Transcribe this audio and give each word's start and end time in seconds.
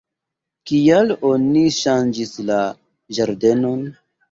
Kial 0.71 1.13
oni 1.33 1.63
ŝanĝis 1.81 2.33
la 2.51 2.59
ĝardenon? 3.21 3.89